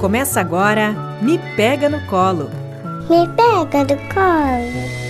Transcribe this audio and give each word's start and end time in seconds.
Começa 0.00 0.40
agora 0.40 0.92
Me 1.20 1.38
Pega 1.56 1.88
no 1.88 2.00
Colo. 2.06 2.48
Me 3.08 3.26
pega 3.34 3.82
no 3.82 4.14
colo. 4.14 5.06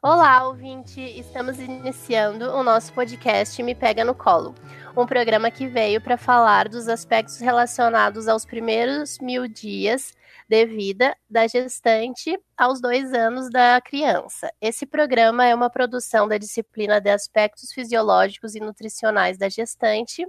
Olá, 0.00 0.46
ouvinte! 0.46 1.00
Estamos 1.00 1.58
iniciando 1.58 2.52
o 2.52 2.62
nosso 2.62 2.92
podcast 2.92 3.60
Me 3.62 3.74
Pega 3.74 4.04
no 4.04 4.14
Colo, 4.14 4.54
um 4.96 5.06
programa 5.06 5.50
que 5.50 5.66
veio 5.66 6.00
para 6.00 6.16
falar 6.16 6.68
dos 6.68 6.88
aspectos 6.88 7.40
relacionados 7.40 8.28
aos 8.28 8.44
primeiros 8.44 9.18
mil 9.18 9.48
dias 9.48 10.12
de 10.48 10.64
vida 10.64 11.14
da 11.28 11.46
gestante 11.46 12.38
aos 12.56 12.80
dois 12.80 13.12
anos 13.12 13.50
da 13.50 13.80
criança. 13.82 14.50
Esse 14.60 14.86
programa 14.86 15.46
é 15.46 15.54
uma 15.54 15.68
produção 15.68 16.26
da 16.26 16.38
disciplina 16.38 17.00
de 17.00 17.10
aspectos 17.10 17.70
fisiológicos 17.70 18.54
e 18.54 18.60
nutricionais 18.60 19.36
da 19.36 19.48
gestante 19.50 20.26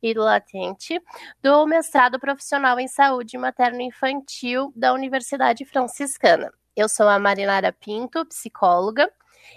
e 0.00 0.14
do 0.14 0.20
latente 0.20 1.02
do 1.42 1.66
mestrado 1.66 2.20
profissional 2.20 2.78
em 2.78 2.86
saúde 2.86 3.36
materno-infantil 3.36 4.72
da 4.76 4.92
Universidade 4.94 5.64
Franciscana. 5.64 6.52
Eu 6.76 6.88
sou 6.88 7.08
a 7.08 7.18
Marinara 7.18 7.72
Pinto, 7.72 8.24
psicóloga, 8.26 9.10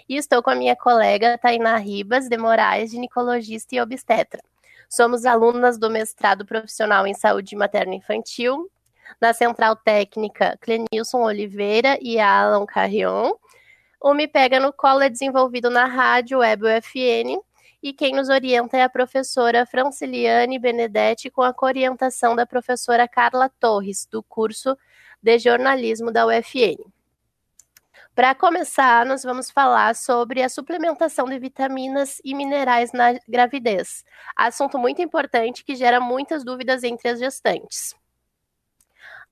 e 0.08 0.16
estou 0.16 0.42
com 0.42 0.50
a 0.50 0.54
minha 0.56 0.74
colega 0.74 1.38
Tainá 1.38 1.76
Ribas 1.76 2.28
de 2.28 2.36
Moraes, 2.36 2.90
ginecologista 2.90 3.76
e 3.76 3.80
obstetra. 3.80 4.42
Somos 4.88 5.24
alunas 5.24 5.78
do 5.78 5.88
mestrado 5.88 6.44
profissional 6.44 7.06
em 7.06 7.14
saúde 7.14 7.54
materno-infantil 7.54 8.68
da 9.18 9.32
Central 9.32 9.76
Técnica 9.76 10.58
Clenilson 10.60 11.22
Oliveira 11.22 11.98
e 12.00 12.20
Alan 12.20 12.66
Carrion. 12.66 13.32
O 14.00 14.14
Me 14.14 14.28
Pega 14.28 14.60
no 14.60 14.72
Colo 14.72 15.02
é 15.02 15.08
desenvolvido 15.08 15.70
na 15.70 15.86
rádio 15.86 16.38
Web 16.38 16.64
UFN 16.64 17.40
e 17.82 17.92
quem 17.92 18.14
nos 18.14 18.28
orienta 18.28 18.76
é 18.76 18.82
a 18.82 18.88
professora 18.88 19.64
Franciliane 19.64 20.58
Benedetti, 20.58 21.30
com 21.30 21.42
a 21.42 21.54
orientação 21.62 22.36
da 22.36 22.46
professora 22.46 23.08
Carla 23.08 23.48
Torres, 23.48 24.06
do 24.10 24.22
curso 24.22 24.76
de 25.22 25.38
jornalismo 25.38 26.12
da 26.12 26.26
UFN. 26.26 26.76
Para 28.14 28.34
começar, 28.34 29.06
nós 29.06 29.22
vamos 29.22 29.50
falar 29.50 29.94
sobre 29.94 30.42
a 30.42 30.48
suplementação 30.48 31.26
de 31.26 31.38
vitaminas 31.38 32.20
e 32.24 32.34
minerais 32.34 32.92
na 32.92 33.18
gravidez. 33.26 34.04
Assunto 34.36 34.78
muito 34.78 35.00
importante 35.00 35.64
que 35.64 35.74
gera 35.74 36.00
muitas 36.00 36.44
dúvidas 36.44 36.82
entre 36.82 37.08
as 37.08 37.18
gestantes. 37.18 37.94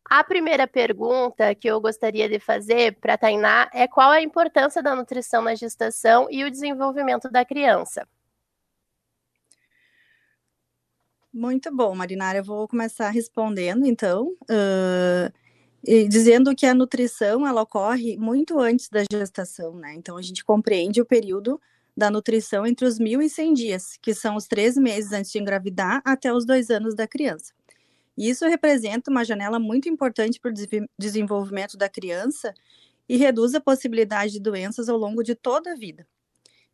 A 0.08 0.24
primeira 0.24 0.66
pergunta 0.66 1.54
que 1.54 1.68
eu 1.68 1.78
gostaria 1.80 2.28
de 2.30 2.40
fazer 2.40 2.98
para 2.98 3.14
a 3.14 3.18
Tainá 3.18 3.68
é 3.74 3.86
qual 3.86 4.10
a 4.10 4.22
importância 4.22 4.82
da 4.82 4.96
nutrição 4.96 5.42
na 5.42 5.54
gestação 5.54 6.26
e 6.30 6.44
o 6.44 6.50
desenvolvimento 6.50 7.30
da 7.30 7.44
criança. 7.44 8.08
Muito 11.30 11.70
bom, 11.70 11.94
Marinara. 11.94 12.38
Eu 12.38 12.44
vou 12.44 12.66
começar 12.66 13.10
respondendo, 13.10 13.84
então, 13.84 14.34
uh, 14.50 16.08
dizendo 16.08 16.56
que 16.56 16.64
a 16.64 16.74
nutrição 16.74 17.46
ela 17.46 17.60
ocorre 17.60 18.16
muito 18.16 18.58
antes 18.58 18.88
da 18.88 19.04
gestação, 19.12 19.74
né? 19.74 19.92
Então, 19.94 20.16
a 20.16 20.22
gente 20.22 20.42
compreende 20.42 21.02
o 21.02 21.06
período 21.06 21.60
da 21.94 22.10
nutrição 22.10 22.66
entre 22.66 22.86
os 22.86 22.98
mil 22.98 23.20
e 23.20 23.28
cem 23.28 23.52
dias, 23.52 23.98
que 24.00 24.14
são 24.14 24.36
os 24.36 24.46
três 24.46 24.76
meses 24.76 25.12
antes 25.12 25.30
de 25.30 25.38
engravidar 25.38 26.00
até 26.02 26.32
os 26.32 26.46
dois 26.46 26.70
anos 26.70 26.94
da 26.94 27.06
criança. 27.06 27.57
E 28.18 28.28
isso 28.28 28.44
representa 28.48 29.12
uma 29.12 29.24
janela 29.24 29.60
muito 29.60 29.88
importante 29.88 30.40
para 30.40 30.50
o 30.50 30.54
desenvolvimento 30.98 31.78
da 31.78 31.88
criança 31.88 32.52
e 33.08 33.16
reduz 33.16 33.54
a 33.54 33.60
possibilidade 33.60 34.32
de 34.32 34.40
doenças 34.40 34.88
ao 34.88 34.98
longo 34.98 35.22
de 35.22 35.36
toda 35.36 35.72
a 35.72 35.76
vida. 35.76 36.04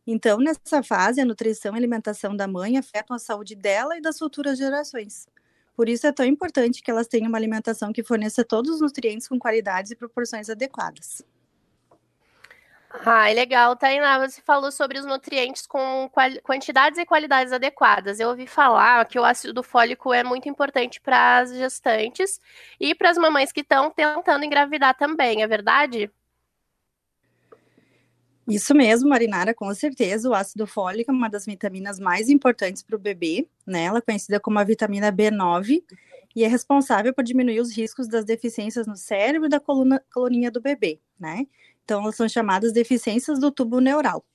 Então, 0.07 0.39
nessa 0.39 0.81
fase, 0.83 1.21
a 1.21 1.25
nutrição 1.25 1.75
e 1.75 1.77
alimentação 1.77 2.35
da 2.35 2.47
mãe 2.47 2.79
afetam 2.79 3.15
a 3.15 3.19
saúde 3.19 3.55
dela 3.55 3.95
e 3.95 4.01
das 4.01 4.17
futuras 4.17 4.57
gerações. 4.57 5.27
Por 5.75 5.87
isso 5.87 6.07
é 6.07 6.11
tão 6.11 6.25
importante 6.25 6.81
que 6.81 6.89
elas 6.89 7.07
tenham 7.07 7.29
uma 7.29 7.37
alimentação 7.37 7.93
que 7.93 8.03
forneça 8.03 8.43
todos 8.43 8.75
os 8.75 8.81
nutrientes 8.81 9.27
com 9.27 9.37
qualidades 9.37 9.91
e 9.91 9.95
proporções 9.95 10.49
adequadas. 10.49 11.23
Ah, 13.03 13.27
legal, 13.31 13.75
Tainá. 13.75 14.19
Você 14.19 14.41
falou 14.41 14.71
sobre 14.71 14.99
os 14.99 15.05
nutrientes 15.05 15.65
com 15.65 16.09
quantidades 16.43 16.99
e 16.99 17.05
qualidades 17.05 17.51
adequadas. 17.51 18.19
Eu 18.19 18.29
ouvi 18.29 18.47
falar 18.47 19.05
que 19.05 19.19
o 19.19 19.25
ácido 19.25 19.63
fólico 19.63 20.13
é 20.13 20.23
muito 20.23 20.47
importante 20.47 21.01
para 21.01 21.39
as 21.39 21.51
gestantes 21.51 22.39
e 22.79 22.93
para 22.93 23.09
as 23.09 23.17
mamães 23.17 23.51
que 23.51 23.61
estão 23.61 23.91
tentando 23.91 24.45
engravidar 24.45 24.95
também, 24.95 25.41
é 25.41 25.47
verdade? 25.47 26.11
Isso 28.47 28.75
mesmo, 28.75 29.09
Marinara, 29.09 29.55
com 29.55 29.73
certeza. 29.73 30.29
O 30.29 30.35
ácido 30.35 30.67
fólico 30.67 31.09
é 31.09 31.13
uma 31.13 31.29
das 31.29 31.45
vitaminas 31.45 31.99
mais 31.99 32.29
importantes 32.29 32.83
para 32.83 32.95
o 32.95 32.99
bebê, 32.99 33.47
né? 33.65 33.85
Ela 33.85 33.97
é 33.97 34.01
conhecida 34.01 34.39
como 34.39 34.59
a 34.59 34.63
vitamina 34.63 35.11
B9 35.11 35.83
e 36.35 36.43
é 36.43 36.47
responsável 36.47 37.11
por 37.13 37.23
diminuir 37.23 37.59
os 37.59 37.75
riscos 37.75 38.07
das 38.07 38.23
deficiências 38.23 38.85
no 38.85 38.95
cérebro 38.95 39.47
e 39.47 39.49
da 39.49 39.59
coluna, 39.59 40.03
coluninha 40.13 40.51
do 40.51 40.61
bebê, 40.61 40.99
né? 41.19 41.47
Então, 41.85 42.11
são 42.11 42.27
chamadas 42.27 42.73
deficiências 42.73 43.39
do 43.39 43.51
tubo 43.51 43.79
neural. 43.79 44.25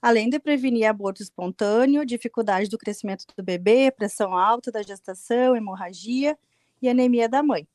Além 0.00 0.30
de 0.30 0.38
prevenir 0.38 0.88
aborto 0.88 1.22
espontâneo, 1.22 2.06
dificuldade 2.06 2.70
do 2.70 2.78
crescimento 2.78 3.26
do 3.36 3.42
bebê, 3.42 3.90
pressão 3.90 4.34
alta 4.34 4.72
da 4.72 4.82
gestação, 4.82 5.54
hemorragia 5.54 6.38
e 6.80 6.88
anemia 6.88 7.28
da 7.28 7.42
mãe. 7.42 7.68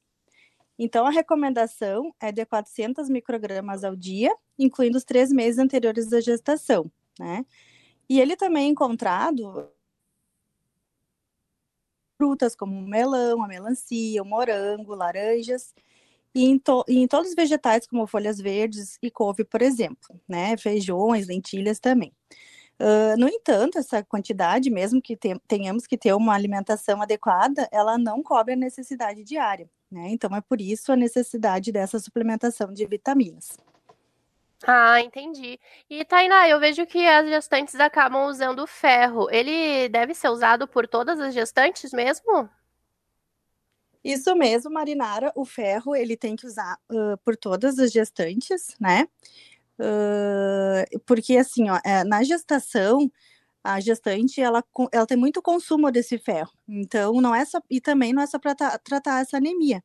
Então, 0.77 1.05
a 1.05 1.11
recomendação 1.11 2.13
é 2.19 2.31
de 2.31 2.43
400 2.45 3.09
microgramas 3.09 3.83
ao 3.83 3.95
dia, 3.95 4.35
incluindo 4.57 4.97
os 4.97 5.03
três 5.03 5.31
meses 5.31 5.59
anteriores 5.59 6.09
da 6.09 6.19
gestação, 6.19 6.91
né? 7.19 7.45
E 8.09 8.19
ele 8.19 8.35
também 8.35 8.65
é 8.65 8.69
encontrado 8.69 9.69
frutas 12.17 12.55
como 12.55 12.81
melão, 12.81 13.43
a 13.43 13.47
melancia, 13.47 14.21
o 14.23 14.25
morango, 14.25 14.95
laranjas 14.95 15.75
e 16.33 16.45
em, 16.45 16.57
to, 16.57 16.83
e 16.87 16.99
em 16.99 17.07
todos 17.07 17.29
os 17.29 17.35
vegetais, 17.35 17.85
como 17.85 18.07
folhas 18.07 18.39
verdes 18.39 18.97
e 19.01 19.11
couve, 19.11 19.43
por 19.43 19.61
exemplo, 19.61 20.19
né? 20.27 20.55
Feijões, 20.57 21.27
lentilhas 21.27 21.79
também. 21.79 22.13
Uh, 22.79 23.15
no 23.19 23.27
entanto, 23.27 23.77
essa 23.77 24.03
quantidade, 24.03 24.71
mesmo 24.71 25.01
que 25.01 25.15
te, 25.15 25.39
tenhamos 25.47 25.85
que 25.85 25.97
ter 25.97 26.13
uma 26.13 26.33
alimentação 26.33 27.01
adequada, 27.01 27.69
ela 27.71 27.97
não 27.97 28.23
cobre 28.23 28.53
a 28.53 28.57
necessidade 28.57 29.23
diária, 29.23 29.69
né? 29.91 30.07
Então, 30.09 30.35
é 30.35 30.41
por 30.41 30.59
isso 30.59 30.91
a 30.91 30.95
necessidade 30.95 31.71
dessa 31.71 31.99
suplementação 31.99 32.73
de 32.73 32.85
vitaminas. 32.87 33.57
Ah, 34.63 35.01
entendi. 35.01 35.59
E 35.89 36.05
Tainá, 36.05 36.47
eu 36.47 36.59
vejo 36.59 36.85
que 36.85 37.05
as 37.05 37.27
gestantes 37.27 37.75
acabam 37.75 38.27
usando 38.27 38.65
ferro. 38.67 39.27
Ele 39.31 39.89
deve 39.89 40.13
ser 40.13 40.29
usado 40.29 40.67
por 40.67 40.87
todas 40.87 41.19
as 41.19 41.33
gestantes 41.33 41.91
mesmo? 41.91 42.49
Isso 44.03 44.35
mesmo, 44.35 44.71
Marinara. 44.71 45.31
O 45.35 45.45
ferro 45.45 45.95
ele 45.95 46.17
tem 46.17 46.35
que 46.35 46.45
usar 46.45 46.77
uh, 46.89 47.17
por 47.23 47.37
todas 47.37 47.77
as 47.77 47.91
gestantes, 47.91 48.75
né? 48.79 49.07
Uh, 49.79 50.99
porque 51.05 51.37
assim, 51.37 51.69
ó, 51.69 51.79
é, 51.83 52.03
na 52.03 52.23
gestação 52.23 53.11
a 53.63 53.79
gestante 53.79 54.41
ela, 54.41 54.63
ela 54.91 55.07
tem 55.07 55.17
muito 55.17 55.41
consumo 55.41 55.91
desse 55.91 56.17
ferro, 56.17 56.51
então 56.67 57.21
não 57.21 57.33
é 57.35 57.45
só 57.45 57.61
e 57.69 57.81
também 57.81 58.13
não 58.13 58.23
é 58.23 58.27
só 58.27 58.39
para 58.39 58.55
tratar 58.55 59.21
essa 59.21 59.37
anemia. 59.37 59.83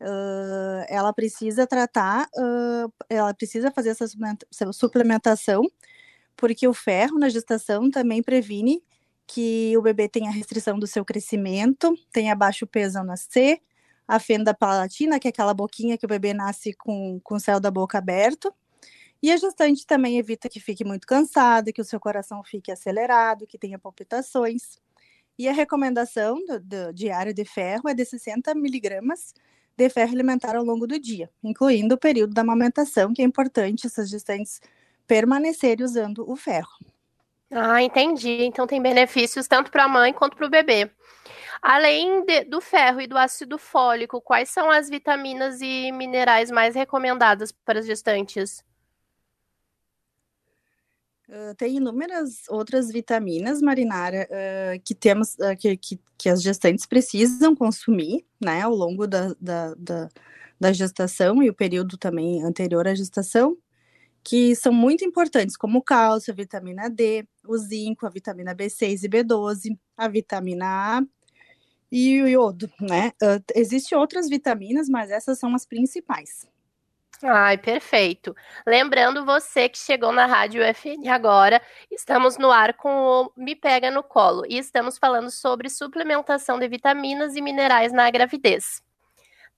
Uh, 0.00 0.84
ela 0.88 1.12
precisa 1.12 1.66
tratar, 1.66 2.28
ela 3.08 3.34
precisa 3.34 3.70
fazer 3.70 3.90
essa 3.90 4.06
suplementação, 4.72 5.62
porque 6.36 6.68
o 6.68 6.74
ferro 6.74 7.18
na 7.18 7.28
gestação 7.28 7.90
também 7.90 8.22
previne 8.22 8.82
que 9.32 9.74
o 9.78 9.82
bebê 9.82 10.10
tenha 10.10 10.30
restrição 10.30 10.78
do 10.78 10.86
seu 10.86 11.06
crescimento, 11.06 11.94
tenha 12.12 12.34
baixo 12.34 12.66
peso 12.66 12.98
ao 12.98 13.04
nascer, 13.04 13.62
a 14.06 14.18
fenda 14.18 14.52
palatina, 14.52 15.18
que 15.18 15.26
é 15.26 15.30
aquela 15.30 15.54
boquinha 15.54 15.96
que 15.96 16.04
o 16.04 16.08
bebê 16.08 16.34
nasce 16.34 16.74
com, 16.74 17.18
com 17.24 17.36
o 17.36 17.40
céu 17.40 17.58
da 17.58 17.70
boca 17.70 17.96
aberto. 17.96 18.54
E 19.22 19.32
a 19.32 19.36
gestante 19.38 19.86
também 19.86 20.18
evita 20.18 20.50
que 20.50 20.60
fique 20.60 20.84
muito 20.84 21.06
cansada, 21.06 21.72
que 21.72 21.80
o 21.80 21.84
seu 21.84 21.98
coração 21.98 22.42
fique 22.44 22.70
acelerado, 22.70 23.46
que 23.46 23.56
tenha 23.56 23.78
palpitações. 23.78 24.78
E 25.38 25.48
a 25.48 25.52
recomendação 25.52 26.44
do, 26.44 26.60
do 26.60 26.92
diário 26.92 27.32
de 27.32 27.44
ferro 27.46 27.88
é 27.88 27.94
de 27.94 28.04
60 28.04 28.54
miligramas 28.54 29.32
de 29.74 29.88
ferro 29.88 30.12
alimentar 30.12 30.56
ao 30.56 30.64
longo 30.64 30.86
do 30.86 30.98
dia, 30.98 31.30
incluindo 31.42 31.94
o 31.94 31.98
período 31.98 32.34
da 32.34 32.42
amamentação, 32.42 33.14
que 33.14 33.22
é 33.22 33.24
importante 33.24 33.86
essas 33.86 34.10
gestantes 34.10 34.60
permanecerem 35.06 35.86
usando 35.86 36.30
o 36.30 36.36
ferro. 36.36 36.91
Ah, 37.54 37.82
entendi. 37.82 38.44
Então 38.44 38.66
tem 38.66 38.80
benefícios 38.80 39.46
tanto 39.46 39.70
para 39.70 39.84
a 39.84 39.88
mãe 39.88 40.12
quanto 40.12 40.36
para 40.36 40.46
o 40.46 40.50
bebê. 40.50 40.90
Além 41.60 42.24
de, 42.24 42.44
do 42.44 42.60
ferro 42.60 43.00
e 43.00 43.06
do 43.06 43.16
ácido 43.16 43.58
fólico, 43.58 44.20
quais 44.20 44.48
são 44.48 44.70
as 44.70 44.88
vitaminas 44.88 45.60
e 45.60 45.92
minerais 45.92 46.50
mais 46.50 46.74
recomendadas 46.74 47.52
para 47.52 47.78
as 47.78 47.86
gestantes? 47.86 48.64
Uh, 51.28 51.54
tem 51.56 51.76
inúmeras 51.76 52.48
outras 52.48 52.90
vitaminas, 52.90 53.62
Marinara, 53.62 54.28
uh, 54.28 54.80
que 54.84 54.94
temos 54.94 55.34
uh, 55.34 55.56
que, 55.58 55.76
que, 55.76 56.00
que, 56.18 56.28
as 56.28 56.42
gestantes 56.42 56.84
precisam 56.84 57.54
consumir, 57.54 58.26
né, 58.40 58.62
ao 58.62 58.74
longo 58.74 59.06
da, 59.06 59.34
da, 59.40 59.74
da, 59.74 60.08
da 60.60 60.72
gestação 60.72 61.42
e 61.42 61.48
o 61.48 61.54
período 61.54 61.96
também 61.96 62.42
anterior 62.42 62.88
à 62.88 62.94
gestação, 62.94 63.56
que 64.22 64.54
são 64.56 64.72
muito 64.72 65.04
importantes, 65.04 65.56
como 65.56 65.82
cálcio, 65.82 66.34
vitamina 66.34 66.90
D, 66.90 67.26
o 67.46 67.56
zinco, 67.56 68.06
a 68.06 68.10
vitamina 68.10 68.54
B6 68.54 69.04
e 69.04 69.08
B12, 69.08 69.78
a 69.96 70.08
vitamina 70.08 70.66
A 70.98 71.02
e 71.90 72.22
o 72.22 72.28
iodo, 72.28 72.70
né? 72.80 73.12
Uh, 73.22 73.42
Existem 73.54 73.98
outras 73.98 74.28
vitaminas, 74.28 74.88
mas 74.88 75.10
essas 75.10 75.38
são 75.38 75.54
as 75.54 75.66
principais. 75.66 76.48
Ai, 77.22 77.56
perfeito. 77.56 78.34
Lembrando 78.66 79.24
você 79.24 79.68
que 79.68 79.78
chegou 79.78 80.10
na 80.10 80.26
Rádio 80.26 80.62
FN 80.74 81.08
agora, 81.08 81.62
estamos 81.90 82.36
no 82.36 82.50
ar 82.50 82.74
com 82.74 82.90
o 82.90 83.32
Me 83.36 83.54
Pega 83.54 83.92
no 83.92 84.02
Colo 84.02 84.44
e 84.48 84.58
estamos 84.58 84.98
falando 84.98 85.30
sobre 85.30 85.70
suplementação 85.70 86.58
de 86.58 86.66
vitaminas 86.66 87.36
e 87.36 87.40
minerais 87.40 87.92
na 87.92 88.10
gravidez. 88.10 88.82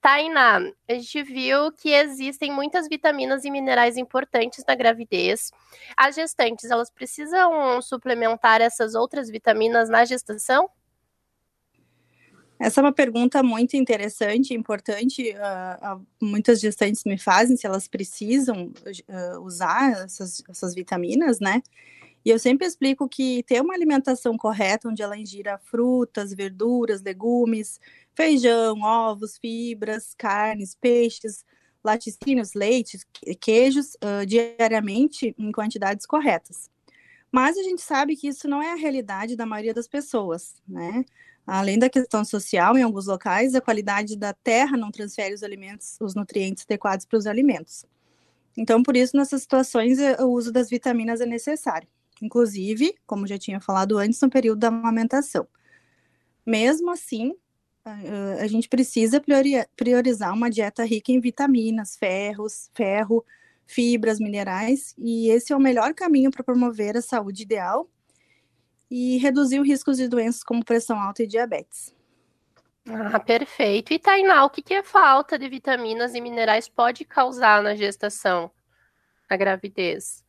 Tainá, 0.04 0.58
a 0.86 0.92
gente 0.92 1.22
viu 1.22 1.72
que 1.72 1.88
existem 1.88 2.52
muitas 2.52 2.86
vitaminas 2.86 3.42
e 3.46 3.50
minerais 3.50 3.96
importantes 3.96 4.62
na 4.68 4.74
gravidez. 4.74 5.50
As 5.96 6.14
gestantes, 6.14 6.70
elas 6.70 6.90
precisam 6.90 7.80
suplementar 7.80 8.60
essas 8.60 8.94
outras 8.94 9.30
vitaminas 9.30 9.88
na 9.88 10.04
gestação? 10.04 10.68
Essa 12.60 12.80
é 12.80 12.82
uma 12.82 12.92
pergunta 12.92 13.42
muito 13.42 13.78
interessante 13.78 14.50
e 14.50 14.56
importante. 14.58 15.30
Uh, 15.30 15.96
uh, 15.96 16.06
muitas 16.20 16.60
gestantes 16.60 17.02
me 17.04 17.16
fazem 17.16 17.56
se 17.56 17.66
elas 17.66 17.88
precisam 17.88 18.74
uh, 19.08 19.40
usar 19.40 20.04
essas, 20.04 20.42
essas 20.50 20.74
vitaminas, 20.74 21.40
né? 21.40 21.62
E 22.24 22.30
eu 22.30 22.38
sempre 22.38 22.66
explico 22.66 23.08
que 23.08 23.42
ter 23.42 23.60
uma 23.60 23.74
alimentação 23.74 24.36
correta, 24.36 24.88
onde 24.88 25.02
ela 25.02 25.18
ingira 25.18 25.58
frutas, 25.58 26.32
verduras, 26.32 27.02
legumes, 27.02 27.78
feijão, 28.14 28.80
ovos, 28.80 29.36
fibras, 29.36 30.14
carnes, 30.16 30.74
peixes, 30.74 31.44
laticínios, 31.84 32.54
leites, 32.54 33.06
queijos, 33.38 33.94
diariamente 34.26 35.34
em 35.38 35.52
quantidades 35.52 36.06
corretas. 36.06 36.70
Mas 37.30 37.58
a 37.58 37.62
gente 37.62 37.82
sabe 37.82 38.16
que 38.16 38.28
isso 38.28 38.48
não 38.48 38.62
é 38.62 38.72
a 38.72 38.76
realidade 38.76 39.36
da 39.36 39.44
maioria 39.44 39.74
das 39.74 39.86
pessoas, 39.88 40.54
né? 40.66 41.04
Além 41.46 41.78
da 41.78 41.90
questão 41.90 42.24
social, 42.24 42.78
em 42.78 42.82
alguns 42.82 43.06
locais, 43.06 43.54
a 43.54 43.60
qualidade 43.60 44.16
da 44.16 44.32
terra 44.32 44.78
não 44.78 44.90
transfere 44.90 45.34
os 45.34 45.42
alimentos, 45.42 45.98
os 46.00 46.14
nutrientes 46.14 46.64
adequados 46.64 47.04
para 47.04 47.18
os 47.18 47.26
alimentos. 47.26 47.84
Então, 48.56 48.82
por 48.82 48.96
isso, 48.96 49.14
nessas 49.14 49.42
situações, 49.42 49.98
o 50.20 50.28
uso 50.28 50.50
das 50.50 50.70
vitaminas 50.70 51.20
é 51.20 51.26
necessário. 51.26 51.86
Inclusive, 52.22 52.94
como 53.06 53.26
já 53.26 53.38
tinha 53.38 53.60
falado 53.60 53.98
antes, 53.98 54.20
no 54.20 54.30
período 54.30 54.60
da 54.60 54.68
amamentação. 54.68 55.46
Mesmo 56.46 56.90
assim, 56.90 57.34
a 58.40 58.46
gente 58.46 58.68
precisa 58.68 59.22
priorizar 59.76 60.32
uma 60.32 60.50
dieta 60.50 60.84
rica 60.84 61.12
em 61.12 61.20
vitaminas, 61.20 61.96
ferros, 61.96 62.70
ferro, 62.74 63.24
fibras, 63.66 64.18
minerais, 64.18 64.94
e 64.98 65.28
esse 65.28 65.52
é 65.52 65.56
o 65.56 65.60
melhor 65.60 65.94
caminho 65.94 66.30
para 66.30 66.44
promover 66.44 66.96
a 66.96 67.02
saúde 67.02 67.42
ideal 67.42 67.88
e 68.90 69.16
reduzir 69.18 69.58
o 69.58 69.64
risco 69.64 69.92
de 69.92 70.08
doenças 70.08 70.42
como 70.42 70.64
pressão 70.64 70.98
alta 70.98 71.22
e 71.22 71.26
diabetes. 71.26 71.94
Ah, 72.88 73.18
perfeito. 73.18 73.92
E 73.92 73.98
Tainá, 73.98 74.44
o 74.44 74.50
que, 74.50 74.62
que 74.62 74.74
a 74.74 74.84
falta 74.84 75.38
de 75.38 75.48
vitaminas 75.48 76.14
e 76.14 76.20
minerais 76.20 76.68
pode 76.68 77.04
causar 77.04 77.62
na 77.62 77.74
gestação, 77.74 78.50
na 79.28 79.36
gravidez? 79.36 80.23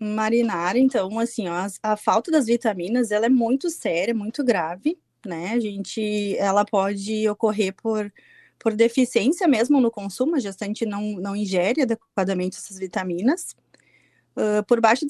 Marinara, 0.00 0.78
então, 0.78 1.18
assim, 1.18 1.48
ó, 1.48 1.52
a, 1.52 1.92
a 1.92 1.96
falta 1.96 2.30
das 2.30 2.46
vitaminas, 2.46 3.10
ela 3.10 3.26
é 3.26 3.28
muito 3.28 3.68
séria, 3.68 4.14
muito 4.14 4.42
grave, 4.42 4.98
né? 5.26 5.52
A 5.52 5.60
gente, 5.60 6.36
ela 6.38 6.64
pode 6.64 7.28
ocorrer 7.28 7.74
por, 7.74 8.10
por 8.58 8.74
deficiência 8.74 9.46
mesmo 9.46 9.80
no 9.80 9.90
consumo, 9.90 10.36
a 10.36 10.40
gestante 10.40 10.86
não, 10.86 11.02
não 11.20 11.36
ingere 11.36 11.82
adequadamente 11.82 12.56
essas 12.56 12.78
vitaminas, 12.78 13.54
uh, 14.36 14.64
por 14.66 14.80
baixa 14.80 15.06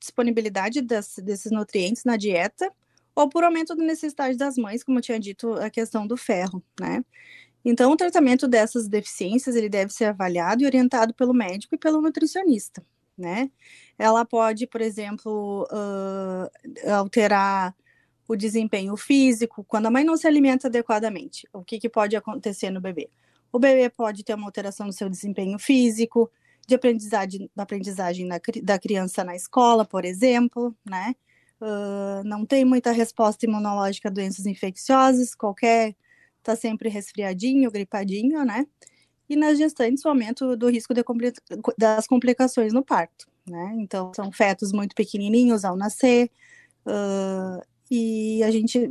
disponibilidade 0.00 0.80
das, 0.80 1.16
desses 1.18 1.52
nutrientes 1.52 2.04
na 2.04 2.16
dieta 2.16 2.70
ou 3.14 3.28
por 3.28 3.44
aumento 3.44 3.74
da 3.76 3.84
necessidade 3.84 4.36
das 4.38 4.56
mães, 4.56 4.82
como 4.82 4.98
eu 4.98 5.02
tinha 5.02 5.20
dito, 5.20 5.52
a 5.54 5.68
questão 5.68 6.06
do 6.06 6.16
ferro, 6.16 6.62
né? 6.80 7.04
Então, 7.64 7.92
o 7.92 7.96
tratamento 7.96 8.48
dessas 8.48 8.88
deficiências, 8.88 9.54
ele 9.54 9.68
deve 9.68 9.92
ser 9.92 10.06
avaliado 10.06 10.62
e 10.62 10.66
orientado 10.66 11.14
pelo 11.14 11.32
médico 11.32 11.74
e 11.74 11.78
pelo 11.78 12.00
nutricionista, 12.00 12.84
né? 13.16 13.50
Ela 13.98 14.24
pode, 14.24 14.66
por 14.66 14.80
exemplo, 14.80 15.66
uh, 15.70 16.90
alterar 16.90 17.74
o 18.28 18.36
desempenho 18.36 18.96
físico, 18.96 19.64
quando 19.64 19.86
a 19.86 19.90
mãe 19.90 20.04
não 20.04 20.16
se 20.16 20.26
alimenta 20.26 20.68
adequadamente, 20.68 21.46
o 21.52 21.62
que, 21.62 21.78
que 21.78 21.88
pode 21.88 22.16
acontecer 22.16 22.70
no 22.70 22.80
bebê? 22.80 23.10
O 23.52 23.58
bebê 23.58 23.90
pode 23.90 24.24
ter 24.24 24.34
uma 24.34 24.46
alteração 24.46 24.86
no 24.86 24.92
seu 24.92 25.08
desempenho 25.10 25.58
físico, 25.58 26.30
de 26.66 26.74
aprendizagem, 26.74 27.50
aprendizagem 27.56 28.26
na, 28.26 28.40
da 28.62 28.78
criança 28.78 29.24
na 29.24 29.34
escola, 29.34 29.84
por 29.84 30.04
exemplo, 30.04 30.74
né? 30.84 31.14
Uh, 31.60 32.24
não 32.24 32.44
tem 32.44 32.64
muita 32.64 32.90
resposta 32.90 33.46
imunológica 33.46 34.08
a 34.08 34.12
doenças 34.12 34.46
infecciosas, 34.46 35.34
qualquer 35.34 35.94
tá 36.42 36.56
sempre 36.56 36.88
resfriadinho, 36.88 37.70
gripadinho, 37.70 38.44
né? 38.44 38.66
E 39.32 39.36
nas 39.36 39.56
gestantes, 39.56 40.04
o 40.04 40.10
aumento 40.10 40.54
do 40.58 40.68
risco 40.68 40.92
de, 40.92 41.02
das 41.78 42.06
complicações 42.06 42.70
no 42.70 42.84
parto, 42.84 43.26
né? 43.48 43.74
Então, 43.78 44.12
são 44.14 44.30
fetos 44.30 44.72
muito 44.72 44.94
pequenininhos 44.94 45.64
ao 45.64 45.74
nascer, 45.74 46.30
uh, 46.86 47.66
e 47.90 48.42
a 48.42 48.50
gente 48.50 48.90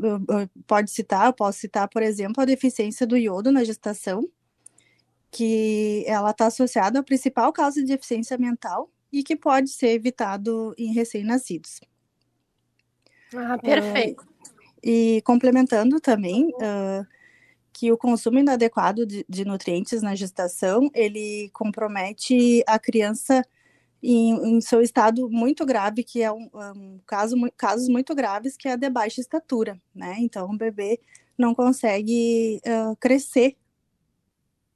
pode 0.65 0.89
citar, 0.89 1.31
posso 1.33 1.59
citar, 1.59 1.87
por 1.87 2.01
exemplo, 2.01 2.41
a 2.41 2.45
deficiência 2.45 3.05
do 3.05 3.15
iodo 3.15 3.51
na 3.51 3.63
gestação, 3.63 4.27
que 5.29 6.03
ela 6.07 6.31
está 6.31 6.47
associada 6.47 6.97
à 6.97 7.03
principal 7.03 7.53
causa 7.53 7.79
de 7.79 7.85
deficiência 7.85 8.35
mental 8.35 8.89
e 9.13 9.21
que 9.21 9.35
pode 9.35 9.69
ser 9.69 9.89
evitado 9.89 10.73
em 10.75 10.91
recém-nascidos. 10.91 11.81
Ah, 13.35 13.59
perfeito. 13.59 14.23
Uh, 14.23 14.27
e 14.83 15.21
complementando 15.23 15.99
também 15.99 16.47
uh, 16.55 17.05
que 17.73 17.91
o 17.91 17.97
consumo 17.97 18.39
inadequado 18.39 19.05
de, 19.05 19.25
de, 19.27 19.45
nutrientes 19.45 20.01
na 20.01 20.15
gestação, 20.15 20.89
ele 20.93 21.49
compromete 21.53 22.63
a 22.67 22.77
criança 22.77 23.43
em, 24.03 24.57
em 24.57 24.61
seu 24.61 24.81
estado 24.81 25.29
muito 25.29 25.65
grave, 25.65 26.03
que 26.03 26.21
é 26.21 26.31
um, 26.31 26.49
um 26.53 26.99
caso, 27.05 27.35
casos 27.55 27.87
muito 27.87 28.13
graves, 28.15 28.57
que 28.57 28.67
é 28.67 28.73
a 28.73 28.75
de 28.75 28.89
baixa 28.89 29.21
estatura, 29.21 29.79
né? 29.93 30.15
Então, 30.19 30.49
o 30.49 30.57
bebê 30.57 30.99
não 31.37 31.53
consegue 31.55 32.61
uh, 32.65 32.95
crescer 32.97 33.55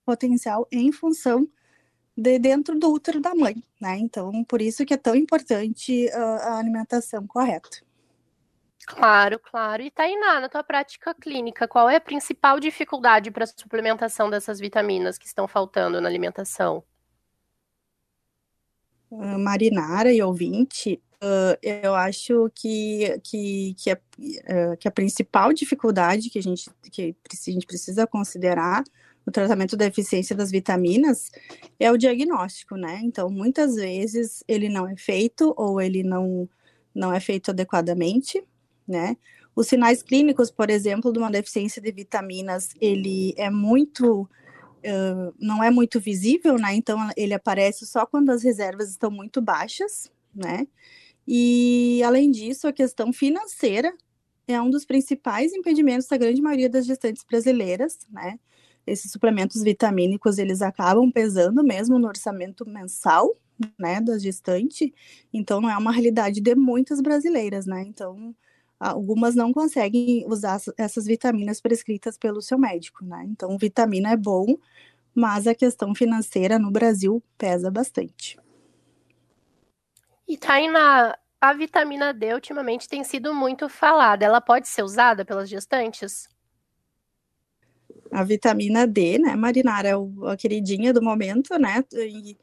potencial 0.06 0.68
em 0.72 0.92
função 0.92 1.48
de 2.16 2.40
dentro 2.40 2.80
do 2.80 2.92
útero 2.92 3.20
da 3.20 3.36
mãe, 3.36 3.62
né? 3.82 3.98
Então, 3.98 4.44
por 4.46 4.62
isso 4.62 4.86
que 4.86 4.94
é 4.94 4.98
tão 4.98 5.16
importante 5.16 6.08
uh, 6.08 6.42
a 6.42 6.58
alimentação 6.60 7.28
correta. 7.28 7.84
Claro, 8.86 9.40
claro. 9.40 9.82
E 9.82 9.90
Tainá, 9.90 10.40
na 10.40 10.48
tua 10.48 10.64
prática 10.64 11.14
clínica, 11.14 11.68
qual 11.68 11.90
é 11.90 11.96
a 11.96 12.02
principal 12.02 12.60
dificuldade 12.60 13.32
para 13.32 13.44
a 13.44 13.48
suplementação 13.48 14.30
dessas 14.30 14.60
vitaminas 14.60 15.18
que 15.18 15.26
estão 15.26 15.48
faltando 15.48 16.00
na 16.00 16.08
alimentação? 16.08 16.84
Uh, 19.10 19.40
marinara 19.40 20.14
e 20.14 20.22
ouvinte, 20.22 21.02
uh, 21.16 21.58
eu 21.62 21.96
acho 21.96 22.52
que, 22.54 23.20
que, 23.24 23.76
que, 23.76 23.92
a, 23.92 23.96
uh, 23.96 24.78
que 24.78 24.88
a 24.88 24.92
principal 24.92 25.52
dificuldade 25.52 26.30
que 26.30 26.38
a 26.38 26.44
gente, 26.44 26.70
que 26.92 27.16
a 27.32 27.52
gente 27.52 27.66
precisa 27.66 28.06
considerar 28.06 28.84
o 29.26 29.32
tratamento 29.32 29.76
da 29.76 29.86
deficiência 29.86 30.36
das 30.36 30.52
vitaminas 30.52 31.32
é 31.80 31.92
o 31.92 31.98
diagnóstico, 31.98 32.76
né? 32.76 33.02
Então, 33.04 33.30
muitas 33.30 33.76
vezes 33.76 34.44
ele 34.48 34.70
não 34.70 34.88
é 34.88 34.96
feito 34.96 35.54
ou 35.58 35.82
ele 35.82 36.04
não, 36.04 36.48
não 36.94 37.12
é 37.12 37.20
feito 37.20 37.50
adequadamente, 37.50 38.44
né? 38.88 39.18
Os 39.56 39.68
sinais 39.68 40.04
clínicos, 40.04 40.52
por 40.52 40.70
exemplo, 40.70 41.14
de 41.14 41.20
uma 41.20 41.32
deficiência 41.32 41.82
de 41.82 41.92
vitaminas, 41.92 42.70
ele 42.80 43.34
é 43.38 43.50
muito, 43.50 44.24
uh, 44.24 45.34
não 45.40 45.64
é 45.64 45.72
muito 45.72 46.00
visível, 46.00 46.58
né? 46.58 46.74
Então, 46.76 47.10
ele 47.16 47.34
aparece 47.34 47.86
só 47.86 48.06
quando 48.06 48.30
as 48.32 48.44
reservas 48.44 48.90
estão 48.90 49.10
muito 49.10 49.42
baixas, 49.42 50.12
né? 50.34 50.68
E, 51.28 52.02
além 52.04 52.30
disso, 52.30 52.68
a 52.68 52.74
questão 52.74 53.14
financeira 53.14 53.94
é 54.48 54.62
um 54.62 54.70
dos 54.70 54.86
principais 54.86 55.54
impedimentos 55.54 56.08
da 56.08 56.18
grande 56.18 56.42
maioria 56.42 56.70
das 56.70 56.86
gestantes 56.86 57.24
brasileiras, 57.24 57.98
né? 58.12 58.40
esses 58.86 59.12
suplementos 59.12 59.62
vitamínicos 59.64 60.38
eles 60.38 60.62
acabam 60.62 61.12
pesando 61.12 61.64
mesmo 61.64 61.98
no 61.98 62.08
orçamento 62.08 62.68
mensal, 62.68 63.36
né, 63.80 64.02
da 64.02 64.18
gestante. 64.20 64.94
Então 65.34 65.62
não 65.62 65.70
é 65.70 65.78
uma 65.78 65.92
realidade 65.92 66.42
de 66.42 66.56
muitas 66.56 67.02
brasileiras, 67.02 67.66
né? 67.66 67.84
Então 67.88 68.36
algumas 68.80 69.36
não 69.36 69.54
conseguem 69.54 70.26
usar 70.28 70.60
essas 70.78 71.06
vitaminas 71.06 71.62
prescritas 71.62 72.18
pelo 72.18 72.42
seu 72.42 72.58
médico, 72.58 73.04
né? 73.06 73.26
Então 73.30 73.58
vitamina 73.58 74.12
é 74.12 74.18
bom, 74.18 74.58
mas 75.14 75.48
a 75.48 75.56
questão 75.56 75.96
financeira 75.96 76.60
no 76.60 76.72
Brasil 76.72 77.24
pesa 77.38 77.72
bastante. 77.72 78.38
E 80.28 80.38
Taina, 80.38 81.18
a 81.40 81.54
vitamina 81.54 82.14
D 82.14 82.34
ultimamente 82.34 82.90
tem 82.90 83.04
sido 83.04 83.34
muito 83.34 83.70
falada. 83.70 84.26
Ela 84.26 84.42
pode 84.42 84.68
ser 84.68 84.84
usada 84.84 85.24
pelas 85.24 85.48
gestantes? 85.48 86.28
a 88.12 88.24
vitamina 88.24 88.88
D, 88.88 89.18
né, 89.20 89.36
Marinara, 89.36 89.90
é 89.90 89.94
a 90.32 90.38
queridinha 90.38 90.94
do 90.94 91.02
momento, 91.02 91.58
né, 91.60 91.84
e, 91.94 92.38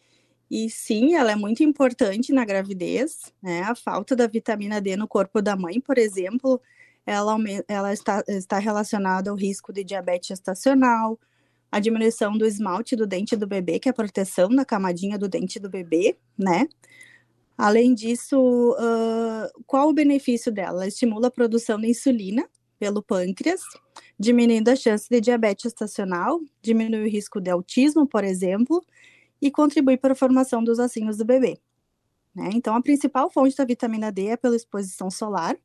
E 0.52 0.68
sim, 0.68 1.14
ela 1.14 1.32
é 1.32 1.34
muito 1.34 1.62
importante 1.62 2.30
na 2.30 2.44
gravidez, 2.44 3.32
né? 3.42 3.62
A 3.62 3.74
falta 3.74 4.14
da 4.14 4.26
vitamina 4.26 4.82
D 4.82 4.96
no 4.98 5.08
corpo 5.08 5.40
da 5.40 5.56
mãe, 5.56 5.80
por 5.80 5.96
exemplo, 5.96 6.60
ela, 7.06 7.34
ela 7.66 7.90
está, 7.90 8.22
está 8.28 8.58
relacionada 8.58 9.30
ao 9.30 9.36
risco 9.36 9.72
de 9.72 9.82
diabetes 9.82 10.28
gestacional, 10.28 11.18
a 11.70 11.80
diminuição 11.80 12.36
do 12.36 12.44
esmalte 12.44 12.94
do 12.94 13.06
dente 13.06 13.34
do 13.34 13.46
bebê, 13.46 13.78
que 13.78 13.88
é 13.88 13.92
a 13.92 13.94
proteção 13.94 14.50
na 14.50 14.62
camadinha 14.62 15.18
do 15.18 15.26
dente 15.26 15.58
do 15.58 15.70
bebê, 15.70 16.18
né? 16.36 16.68
Além 17.56 17.94
disso, 17.94 18.72
uh, 18.72 19.64
qual 19.66 19.88
o 19.88 19.94
benefício 19.94 20.52
dela? 20.52 20.82
Ela 20.82 20.88
estimula 20.88 21.28
a 21.28 21.30
produção 21.30 21.80
de 21.80 21.88
insulina 21.88 22.46
pelo 22.78 23.02
pâncreas, 23.02 23.62
diminuindo 24.18 24.68
a 24.68 24.76
chance 24.76 25.08
de 25.08 25.18
diabetes 25.18 25.62
gestacional, 25.62 26.40
diminui 26.60 27.04
o 27.04 27.10
risco 27.10 27.40
de 27.40 27.50
autismo, 27.50 28.06
por 28.06 28.22
exemplo, 28.22 28.84
e 29.42 29.50
contribui 29.50 29.96
para 29.96 30.12
a 30.12 30.16
formação 30.16 30.62
dos 30.62 30.78
ossinhos 30.78 31.16
do 31.18 31.24
bebê. 31.24 31.58
Né? 32.32 32.50
Então, 32.54 32.76
a 32.76 32.80
principal 32.80 33.28
fonte 33.28 33.56
da 33.56 33.64
vitamina 33.64 34.12
D 34.12 34.28
é 34.28 34.36
pela 34.36 34.54
exposição 34.54 35.10
solar, 35.10 35.56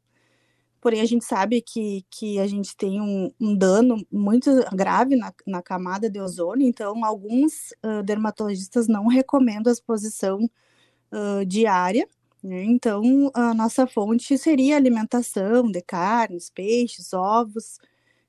porém 0.81 0.99
a 0.99 1.05
gente 1.05 1.23
sabe 1.23 1.61
que, 1.61 2.03
que 2.09 2.39
a 2.39 2.47
gente 2.47 2.75
tem 2.75 2.99
um, 2.99 3.31
um 3.39 3.55
dano 3.55 4.03
muito 4.11 4.49
grave 4.73 5.15
na, 5.15 5.31
na, 5.45 5.61
camada 5.61 6.09
de 6.09 6.19
ozônio, 6.19 6.67
então 6.67 7.05
alguns 7.05 7.71
uh, 7.85 8.01
dermatologistas 8.03 8.87
não 8.87 9.07
recomendam 9.07 9.69
a 9.69 9.73
exposição 9.73 10.49
uh, 11.11 11.45
diária, 11.45 12.07
né? 12.43 12.63
então 12.63 13.31
a 13.33 13.53
nossa 13.53 13.85
fonte 13.85 14.37
seria 14.37 14.75
alimentação 14.75 15.71
de 15.71 15.81
carnes, 15.81 16.49
peixes, 16.49 17.13
ovos, 17.13 17.79